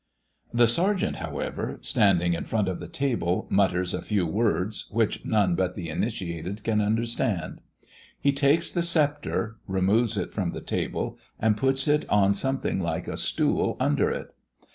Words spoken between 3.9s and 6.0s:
a few words, which none but the